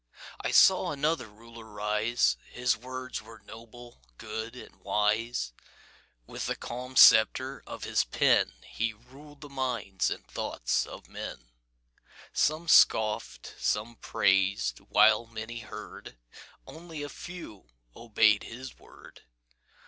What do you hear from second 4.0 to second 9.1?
good, and wise; With the calm sceptre of his pen He